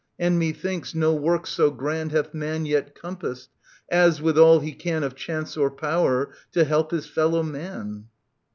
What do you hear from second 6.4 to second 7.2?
to help his